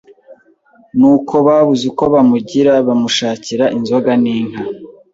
[0.97, 4.61] Nuko babuze uko bamugira bamushakira inzoga n' inka